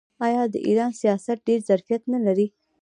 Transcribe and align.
آیا 0.25 0.43
د 0.53 0.55
ایران 0.67 0.91
سیاحت 0.99 1.39
ډیر 1.47 1.59
ظرفیت 1.69 2.01
نلري؟ 2.13 2.47